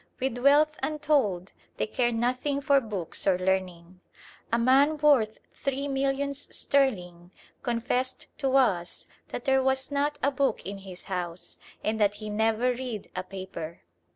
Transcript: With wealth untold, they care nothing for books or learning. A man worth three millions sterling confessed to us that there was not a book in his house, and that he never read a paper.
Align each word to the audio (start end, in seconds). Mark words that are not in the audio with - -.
With 0.19 0.39
wealth 0.39 0.77
untold, 0.81 1.51
they 1.77 1.85
care 1.85 2.11
nothing 2.11 2.59
for 2.59 2.81
books 2.81 3.27
or 3.27 3.37
learning. 3.37 3.99
A 4.51 4.57
man 4.57 4.97
worth 4.97 5.37
three 5.53 5.87
millions 5.87 6.39
sterling 6.57 7.29
confessed 7.61 8.25
to 8.39 8.55
us 8.57 9.05
that 9.27 9.45
there 9.45 9.61
was 9.61 9.91
not 9.91 10.17
a 10.23 10.31
book 10.31 10.65
in 10.65 10.79
his 10.79 11.03
house, 11.03 11.59
and 11.83 11.99
that 11.99 12.15
he 12.15 12.31
never 12.31 12.71
read 12.73 13.09
a 13.15 13.21
paper. 13.21 13.81